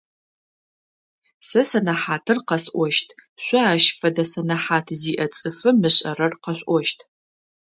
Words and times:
Сэ 1.47 1.61
сэнэхьатыр 1.69 2.37
къэсӏощт, 2.47 3.07
шъо 3.43 3.59
ащ 3.73 3.83
фэдэ 3.99 4.23
сэнэхьат 4.31 4.85
зиӏэ 4.99 5.25
цӏыфым 5.35 5.77
ышӏэрэр 5.89 6.33
къэшъуӏощт. 6.43 6.99